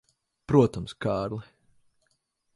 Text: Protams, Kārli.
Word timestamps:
Protams, 0.51 0.95
Kārli. 1.07 1.43